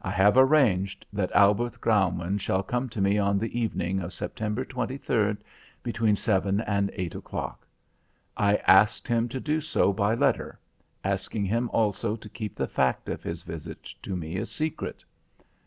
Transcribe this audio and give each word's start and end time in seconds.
I 0.00 0.10
have 0.10 0.38
arranged 0.38 1.04
that 1.12 1.30
Albert 1.32 1.82
Graumann 1.82 2.38
shall 2.38 2.62
come 2.62 2.88
to 2.88 3.00
me 3.02 3.18
on 3.18 3.38
the 3.38 3.60
evening 3.60 4.00
of 4.00 4.14
September 4.14 4.64
23rd 4.64 5.36
between 5.82 6.16
7 6.16 6.62
and 6.62 6.90
8 6.94 7.16
o'clock. 7.16 7.66
I 8.38 8.56
asked 8.66 9.06
him 9.06 9.28
to 9.28 9.38
do 9.38 9.60
so 9.60 9.92
by 9.92 10.14
letter, 10.14 10.58
asking 11.04 11.44
him 11.44 11.68
also 11.74 12.16
to 12.16 12.28
keep 12.30 12.54
the 12.56 12.66
fact 12.66 13.10
of 13.10 13.22
his 13.22 13.42
visit 13.42 13.82
to 14.00 14.16
me 14.16 14.38
a 14.38 14.46
secret. 14.46 15.04